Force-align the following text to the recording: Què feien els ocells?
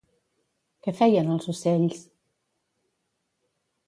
Què 0.85 0.93
feien 1.01 1.29
els 1.33 1.45
ocells? 1.53 1.99